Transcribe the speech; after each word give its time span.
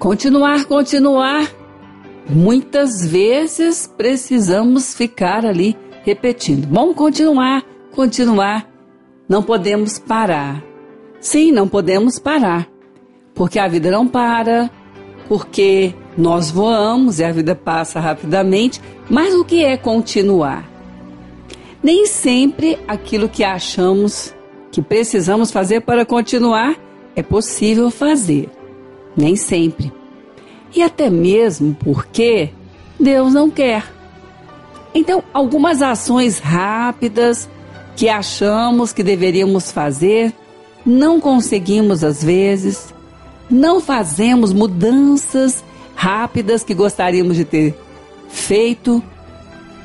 Continuar, 0.00 0.64
continuar. 0.64 1.46
Muitas 2.26 3.04
vezes 3.04 3.86
precisamos 3.98 4.94
ficar 4.94 5.44
ali 5.44 5.76
repetindo. 6.02 6.66
Vamos 6.70 6.96
continuar, 6.96 7.62
continuar. 7.92 8.66
Não 9.28 9.42
podemos 9.42 9.98
parar. 9.98 10.64
Sim, 11.20 11.52
não 11.52 11.68
podemos 11.68 12.18
parar. 12.18 12.66
Porque 13.34 13.58
a 13.58 13.68
vida 13.68 13.90
não 13.90 14.08
para, 14.08 14.70
porque 15.28 15.94
nós 16.16 16.50
voamos 16.50 17.20
e 17.20 17.24
a 17.24 17.30
vida 17.30 17.54
passa 17.54 18.00
rapidamente. 18.00 18.80
Mas 19.06 19.34
o 19.34 19.44
que 19.44 19.62
é 19.62 19.76
continuar? 19.76 20.66
Nem 21.82 22.06
sempre 22.06 22.78
aquilo 22.88 23.28
que 23.28 23.44
achamos 23.44 24.34
que 24.72 24.80
precisamos 24.80 25.50
fazer 25.50 25.82
para 25.82 26.06
continuar 26.06 26.74
é 27.14 27.22
possível 27.22 27.90
fazer. 27.90 28.59
Nem 29.16 29.36
sempre. 29.36 29.92
E 30.74 30.82
até 30.82 31.10
mesmo 31.10 31.76
porque 31.82 32.50
Deus 32.98 33.32
não 33.32 33.50
quer. 33.50 33.84
Então, 34.94 35.22
algumas 35.32 35.82
ações 35.82 36.38
rápidas 36.38 37.48
que 37.96 38.08
achamos 38.08 38.92
que 38.92 39.02
deveríamos 39.02 39.70
fazer, 39.70 40.32
não 40.84 41.20
conseguimos 41.20 42.02
às 42.02 42.22
vezes, 42.22 42.94
não 43.50 43.80
fazemos 43.80 44.52
mudanças 44.52 45.64
rápidas 45.94 46.62
que 46.62 46.74
gostaríamos 46.74 47.36
de 47.36 47.44
ter 47.44 47.78
feito. 48.28 49.02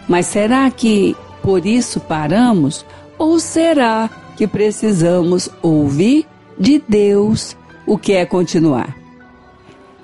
Mas 0.07 0.27
será 0.27 0.70
que 0.70 1.15
por 1.41 1.65
isso 1.65 1.99
paramos? 1.99 2.85
Ou 3.17 3.39
será 3.39 4.09
que 4.35 4.48
precisamos 4.48 5.49
ouvir 5.62 6.26
de 6.57 6.81
Deus 6.87 7.55
o 7.85 7.98
que 7.98 8.13
é 8.13 8.26
continuar? 8.26 9.04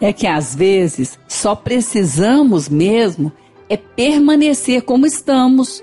É 0.02 0.12
que 0.12 0.26
às 0.26 0.56
vezes 0.56 1.18
só 1.28 1.56
precisamos 1.56 2.68
mesmo 2.68 3.32
é 3.70 3.78
permanecer 3.78 4.82
como 4.82 5.06
estamos. 5.06 5.82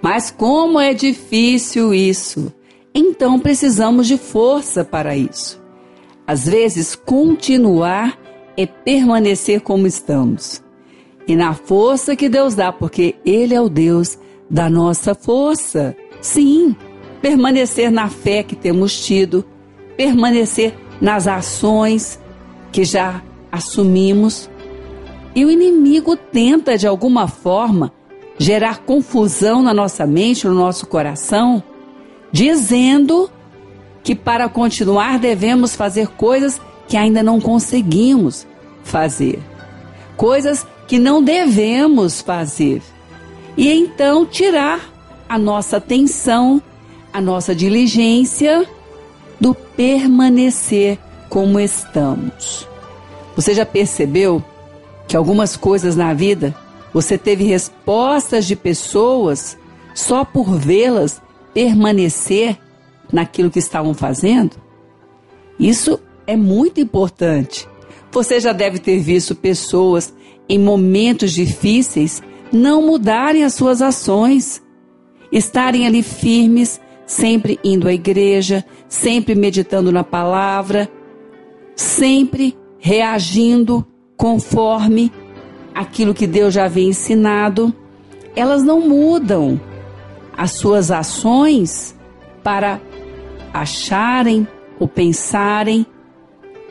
Mas 0.00 0.30
como 0.30 0.80
é 0.80 0.94
difícil 0.94 1.92
isso! 1.92 2.50
Então 2.94 3.40
precisamos 3.40 4.06
de 4.06 4.16
força 4.16 4.84
para 4.84 5.16
isso. 5.16 5.60
Às 6.26 6.46
vezes, 6.46 6.94
continuar 6.94 8.18
é 8.56 8.64
permanecer 8.66 9.60
como 9.60 9.86
estamos. 9.86 10.62
E 11.26 11.34
na 11.34 11.54
força 11.54 12.14
que 12.14 12.28
Deus 12.28 12.54
dá, 12.54 12.72
porque 12.72 13.16
Ele 13.24 13.54
é 13.54 13.60
o 13.60 13.68
Deus 13.68 14.18
da 14.48 14.70
nossa 14.70 15.14
força. 15.14 15.96
Sim, 16.20 16.76
permanecer 17.20 17.90
na 17.90 18.08
fé 18.08 18.42
que 18.42 18.54
temos 18.54 19.04
tido, 19.04 19.44
permanecer 19.96 20.74
nas 21.00 21.26
ações 21.26 22.18
que 22.74 22.84
já 22.84 23.22
assumimos. 23.52 24.50
E 25.32 25.44
o 25.44 25.50
inimigo 25.50 26.16
tenta, 26.16 26.76
de 26.76 26.88
alguma 26.88 27.28
forma, 27.28 27.92
gerar 28.36 28.78
confusão 28.78 29.62
na 29.62 29.72
nossa 29.72 30.04
mente, 30.04 30.44
no 30.48 30.54
nosso 30.54 30.84
coração, 30.88 31.62
dizendo 32.32 33.30
que 34.02 34.12
para 34.12 34.48
continuar 34.48 35.20
devemos 35.20 35.76
fazer 35.76 36.08
coisas 36.08 36.60
que 36.88 36.96
ainda 36.96 37.22
não 37.22 37.40
conseguimos 37.40 38.44
fazer, 38.82 39.38
coisas 40.16 40.66
que 40.88 40.98
não 40.98 41.22
devemos 41.22 42.20
fazer, 42.20 42.82
e 43.56 43.70
então 43.70 44.26
tirar 44.26 44.80
a 45.28 45.38
nossa 45.38 45.76
atenção, 45.76 46.60
a 47.12 47.20
nossa 47.20 47.54
diligência 47.54 48.68
do 49.40 49.54
permanecer 49.54 50.98
como 51.28 51.58
estamos. 51.60 52.68
Você 53.36 53.54
já 53.54 53.66
percebeu 53.66 54.42
que 55.06 55.16
algumas 55.16 55.56
coisas 55.56 55.96
na 55.96 56.14
vida 56.14 56.54
você 56.92 57.18
teve 57.18 57.44
respostas 57.44 58.46
de 58.46 58.54
pessoas 58.54 59.58
só 59.94 60.24
por 60.24 60.56
vê-las 60.56 61.20
permanecer 61.52 62.56
naquilo 63.12 63.50
que 63.50 63.58
estavam 63.58 63.94
fazendo? 63.94 64.56
Isso 65.58 66.00
é 66.26 66.36
muito 66.36 66.80
importante. 66.80 67.68
Você 68.12 68.38
já 68.38 68.52
deve 68.52 68.78
ter 68.78 69.00
visto 69.00 69.34
pessoas 69.34 70.14
em 70.48 70.58
momentos 70.58 71.32
difíceis 71.32 72.22
não 72.52 72.82
mudarem 72.82 73.42
as 73.42 73.54
suas 73.54 73.82
ações, 73.82 74.62
estarem 75.32 75.86
ali 75.86 76.02
firmes, 76.02 76.80
sempre 77.06 77.58
indo 77.64 77.88
à 77.88 77.92
igreja, 77.92 78.64
sempre 78.88 79.34
meditando 79.34 79.90
na 79.90 80.04
palavra, 80.04 80.88
sempre 81.76 82.56
reagindo 82.78 83.86
conforme 84.16 85.12
aquilo 85.74 86.14
que 86.14 86.26
Deus 86.26 86.54
já 86.54 86.66
havia 86.66 86.88
ensinado, 86.88 87.74
elas 88.36 88.62
não 88.62 88.80
mudam 88.80 89.60
as 90.36 90.52
suas 90.52 90.90
ações 90.90 91.94
para 92.42 92.80
acharem 93.52 94.46
ou 94.78 94.88
pensarem 94.88 95.86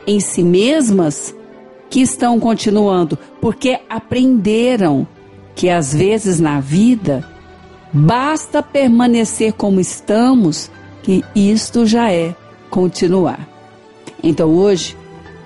em 0.06 0.20
si 0.20 0.42
mesmas 0.42 1.34
que 1.88 2.00
estão 2.00 2.38
continuando, 2.40 3.18
porque 3.40 3.80
aprenderam 3.88 5.06
que 5.54 5.68
às 5.70 5.94
vezes 5.94 6.40
na 6.40 6.60
vida 6.60 7.24
basta 7.92 8.62
permanecer 8.62 9.52
como 9.52 9.80
estamos, 9.80 10.70
que 11.02 11.24
isto 11.34 11.86
já 11.86 12.10
é 12.10 12.34
continuar. 12.68 13.53
Então 14.24 14.50
hoje 14.54 14.96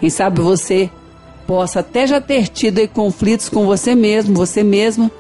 quem 0.01 0.09
sabe 0.09 0.41
você 0.41 0.89
possa 1.47 1.81
até 1.81 2.07
já 2.07 2.21
ter 2.21 2.47
tido 2.47 2.87
conflitos 2.89 3.49
com 3.49 3.67
você 3.67 3.95
mesmo, 3.95 4.35
você 4.35 4.63
mesma, 4.63 5.11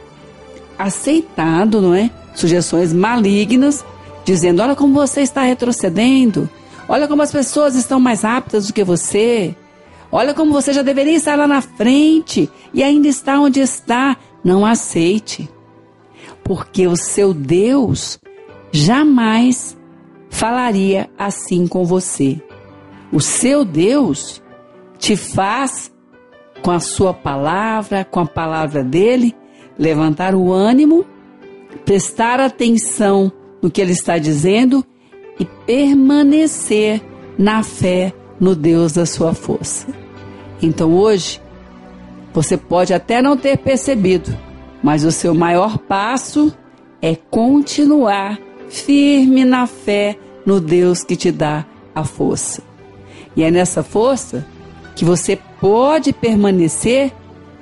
aceitado, 0.78 1.80
não 1.80 1.94
é? 1.94 2.10
Sugestões 2.34 2.92
malignas, 2.92 3.84
dizendo: 4.24 4.62
olha 4.62 4.76
como 4.76 4.94
você 4.94 5.22
está 5.22 5.42
retrocedendo, 5.42 6.48
olha 6.88 7.08
como 7.08 7.22
as 7.22 7.32
pessoas 7.32 7.74
estão 7.74 7.98
mais 7.98 8.24
aptas 8.24 8.68
do 8.68 8.72
que 8.72 8.84
você, 8.84 9.56
olha 10.12 10.32
como 10.32 10.52
você 10.52 10.72
já 10.72 10.82
deveria 10.82 11.16
estar 11.16 11.36
lá 11.36 11.48
na 11.48 11.60
frente 11.60 12.48
e 12.72 12.82
ainda 12.82 13.08
está 13.08 13.40
onde 13.40 13.60
está. 13.60 14.16
Não 14.44 14.64
aceite, 14.64 15.50
porque 16.44 16.86
o 16.86 16.96
seu 16.96 17.34
Deus 17.34 18.20
jamais 18.70 19.76
falaria 20.30 21.10
assim 21.18 21.66
com 21.66 21.84
você. 21.84 22.40
O 23.12 23.20
seu 23.20 23.64
Deus 23.64 24.42
te 24.98 25.16
faz, 25.16 25.92
com 26.62 26.70
a 26.70 26.80
sua 26.80 27.14
palavra, 27.14 28.04
com 28.04 28.20
a 28.20 28.26
palavra 28.26 28.84
dele, 28.84 29.34
levantar 29.78 30.34
o 30.34 30.52
ânimo, 30.52 31.06
prestar 31.84 32.40
atenção 32.40 33.32
no 33.62 33.70
que 33.70 33.80
ele 33.80 33.92
está 33.92 34.18
dizendo 34.18 34.84
e 35.38 35.44
permanecer 35.44 37.00
na 37.38 37.62
fé 37.62 38.12
no 38.40 38.54
Deus 38.54 38.92
da 38.92 39.06
sua 39.06 39.32
força. 39.32 39.86
Então 40.60 40.92
hoje, 40.94 41.40
você 42.32 42.56
pode 42.56 42.92
até 42.92 43.22
não 43.22 43.36
ter 43.36 43.56
percebido, 43.58 44.36
mas 44.82 45.04
o 45.04 45.12
seu 45.12 45.34
maior 45.34 45.78
passo 45.78 46.52
é 47.00 47.14
continuar 47.14 48.38
firme 48.68 49.44
na 49.44 49.66
fé 49.66 50.18
no 50.44 50.60
Deus 50.60 51.02
que 51.04 51.16
te 51.16 51.32
dá 51.32 51.64
a 51.94 52.04
força. 52.04 52.62
E 53.38 53.44
é 53.44 53.52
nessa 53.52 53.84
força 53.84 54.44
que 54.96 55.04
você 55.04 55.38
pode 55.60 56.12
permanecer 56.12 57.12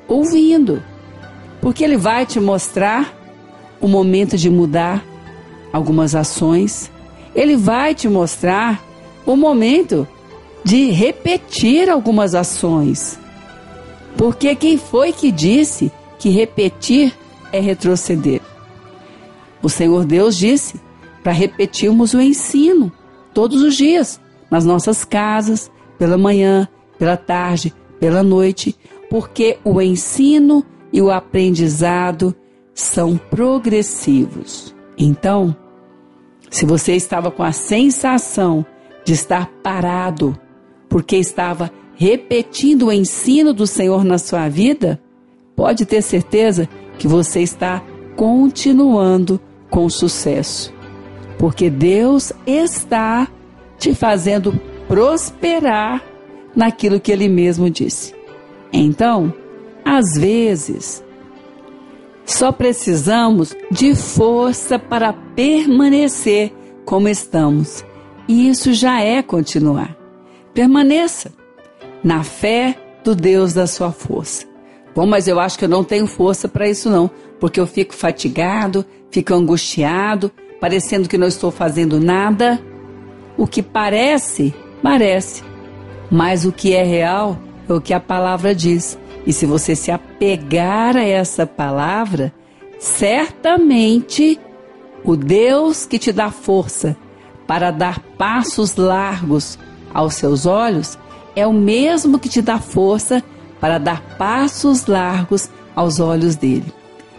ouvindo, 0.09 0.83
porque 1.61 1.85
ele 1.85 1.99
vai 1.99 2.25
te 2.25 2.41
mostrar 2.41 3.15
o 3.79 3.87
momento 3.87 4.39
de 4.39 4.49
mudar 4.49 5.05
algumas 5.71 6.15
ações, 6.15 6.91
ele 7.35 7.59
vai 7.59 7.95
te 7.95 8.09
mostrar 8.09 8.83
o 9.27 9.37
momento 9.37 10.09
de 10.65 10.91
repetir 10.93 11.91
algumas 11.91 12.35
ações. 12.35 13.19
Porque 14.17 14.55
quem 14.55 14.79
foi 14.79 15.13
que 15.13 15.31
disse 15.31 15.93
que 16.19 16.31
repetir 16.31 17.13
é 17.53 17.61
retroceder? 17.61 18.41
O 19.63 19.69
Senhor 19.69 20.07
Deus 20.07 20.39
disse 20.39 20.81
para 21.23 21.33
repetirmos 21.33 22.15
o 22.15 22.21
ensino 22.23 22.91
todos 23.35 23.61
os 23.61 23.77
dias, 23.77 24.19
nas 24.51 24.65
nossas 24.65 25.05
casas, 25.05 25.71
pela 25.99 26.19
manhã, 26.19 26.69
pela 26.99 27.17
tarde, 27.17 27.75
pela 27.99 28.23
noite, 28.23 28.77
porque 29.11 29.59
o 29.65 29.81
ensino 29.81 30.65
e 30.93 31.01
o 31.01 31.11
aprendizado 31.11 32.35
são 32.75 33.17
progressivos. 33.17 34.75
Então, 34.99 35.57
se 36.51 36.65
você 36.65 36.95
estava 36.95 37.31
com 37.31 37.43
a 37.43 37.53
sensação 37.53 38.65
de 39.05 39.13
estar 39.13 39.47
parado, 39.63 40.39
porque 40.89 41.17
estava 41.17 41.71
repetindo 41.95 42.87
o 42.87 42.93
ensino 42.93 43.53
do 43.53 43.67
Senhor 43.67 44.05
na 44.05 44.19
sua 44.19 44.49
vida, 44.49 45.01
pode 45.55 45.87
ter 45.87 46.03
certeza 46.03 46.69
que 46.99 47.09
você 47.09 47.41
está 47.41 47.83
continuando 48.15 49.41
com 49.71 49.89
sucesso. 49.89 50.73
Porque 51.39 51.69
Deus 51.69 52.33
está 52.47 53.29
te 53.79 53.95
fazendo 53.95 54.59
prosperar 54.89 56.03
naquilo 56.55 57.01
que 57.01 57.13
ele 57.13 57.29
mesmo 57.29 57.69
disse. 57.69 58.15
Então, 58.73 59.33
às 59.85 60.15
vezes, 60.19 61.05
só 62.25 62.51
precisamos 62.51 63.55
de 63.71 63.95
força 63.95 64.79
para 64.79 65.13
permanecer 65.13 66.53
como 66.85 67.09
estamos. 67.09 67.85
E 68.29 68.49
isso 68.49 68.73
já 68.73 69.01
é 69.01 69.23
continuar. 69.23 69.97
Permaneça 70.53 71.33
na 72.03 72.25
fé 72.25 72.77
do 73.05 73.15
Deus 73.15 73.53
da 73.53 73.67
sua 73.67 73.93
força. 73.93 74.47
Bom, 74.95 75.07
mas 75.07 75.29
eu 75.29 75.39
acho 75.39 75.59
que 75.59 75.65
eu 75.65 75.69
não 75.69 75.85
tenho 75.85 76.07
força 76.07 76.49
para 76.49 76.69
isso 76.69 76.89
não, 76.89 77.11
porque 77.39 77.61
eu 77.61 77.67
fico 77.67 77.95
fatigado, 77.95 78.85
fico 79.11 79.35
angustiado, 79.35 80.33
parecendo 80.61 81.09
que 81.09 81.19
não 81.19 81.27
estou 81.27 81.51
fazendo 81.51 82.01
nada. 82.01 82.61
O 83.37 83.47
que 83.47 83.63
parece, 83.63 84.55
parece. 84.83 85.43
Mas 86.11 86.45
o 86.45 86.53
que 86.53 86.75
é 86.75 86.83
real 86.83 87.39
é 87.69 87.73
o 87.73 87.81
que 87.81 87.93
a 87.93 88.01
palavra 88.01 88.55
diz. 88.55 88.99
E 89.27 89.33
se 89.33 89.45
você 89.45 89.75
se 89.75 89.91
apegar 89.91 90.97
a 90.97 91.05
essa 91.05 91.47
palavra, 91.47 92.33
certamente 92.79 94.39
o 95.05 95.17
Deus 95.17 95.85
que 95.85 95.99
te 95.99 96.13
dá 96.13 96.31
força 96.31 96.97
para 97.47 97.71
dar 97.71 98.01
passos 98.17 98.77
largos 98.77 99.59
aos 99.93 100.15
seus 100.15 100.47
olhos 100.47 100.99
é 101.35 101.47
o 101.47 101.53
mesmo 101.53 102.19
que 102.19 102.29
te 102.29 102.41
dá 102.41 102.59
força 102.59 103.23
para 103.61 103.79
dar 103.79 104.01
passos 104.17 104.87
largos 104.87 105.51
aos 105.75 106.01
olhos 106.01 106.37
dele. 106.37 106.73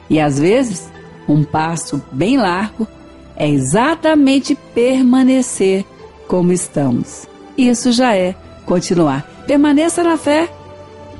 E 0.10 0.20
às 0.20 0.40
vezes, 0.40 0.92
um 1.28 1.44
passo 1.44 2.02
bem 2.12 2.38
largo 2.38 2.88
é 3.36 3.48
exatamente 3.48 4.56
permanecer 4.74 5.86
como 6.28 6.52
estamos. 6.52 7.28
Isso 7.58 7.92
já 7.92 8.16
é 8.16 8.36
continuar. 8.66 9.26
Permaneça 9.48 10.04
na 10.04 10.18
fé, 10.18 10.50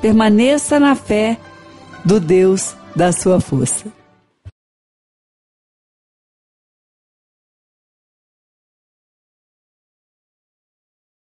permaneça 0.02 0.80
na 0.80 0.96
fé 0.96 1.38
do 2.06 2.20
Deus 2.20 2.76
da 2.96 3.12
sua 3.12 3.40
força. 3.40 3.97